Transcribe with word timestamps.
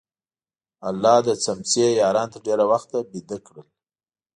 الله 0.89 1.17
د 1.27 1.29
څمڅې 1.43 1.87
یاران 2.01 2.27
تر 2.33 2.39
ډېره 2.47 2.63
وخته 2.71 2.97
ویده 3.11 3.37
کړل. 3.45 3.67